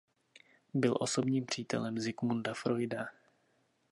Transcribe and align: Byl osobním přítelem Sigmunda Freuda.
Byl 0.73 0.95
osobním 0.99 1.45
přítelem 1.45 1.97
Sigmunda 2.01 2.53
Freuda. 2.53 3.09